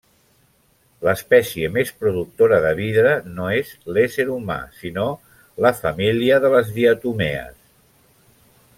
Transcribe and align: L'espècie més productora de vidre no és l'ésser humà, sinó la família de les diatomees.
L'espècie 1.07 1.69
més 1.75 1.91
productora 2.05 2.57
de 2.63 2.71
vidre 2.79 3.13
no 3.41 3.51
és 3.59 3.75
l'ésser 3.97 4.27
humà, 4.39 4.59
sinó 4.81 5.07
la 5.67 5.75
família 5.85 6.45
de 6.47 6.55
les 6.59 6.77
diatomees. 6.81 7.57